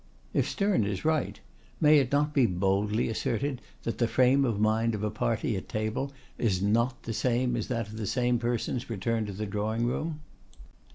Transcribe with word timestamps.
If 0.33 0.49
Sterne 0.49 0.83
is 0.83 1.05
right, 1.05 1.39
may 1.79 1.99
it 1.99 2.11
not 2.11 2.33
be 2.33 2.47
boldly 2.47 3.07
asserted 3.07 3.61
that 3.83 3.99
the 3.99 4.07
frame 4.07 4.45
of 4.45 4.59
mind 4.59 4.95
of 4.95 5.03
a 5.03 5.11
party 5.11 5.55
at 5.55 5.69
table 5.69 6.11
is 6.39 6.59
not 6.59 7.03
the 7.03 7.13
same 7.13 7.55
as 7.55 7.67
that 7.67 7.87
of 7.87 7.97
the 7.97 8.07
same 8.07 8.39
persons 8.39 8.89
returned 8.89 9.27
to 9.27 9.33
the 9.33 9.45
drawing 9.45 9.85
room? 9.85 10.21